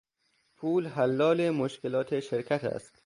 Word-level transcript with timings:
پول 0.55 0.87
حلال 0.87 1.49
مشکلات 1.49 2.19
شرکت 2.19 2.63
است. 2.63 2.99